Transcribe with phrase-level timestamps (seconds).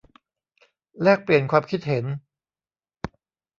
[1.01, 2.05] แลกเปลี่ยนความคิดเห็น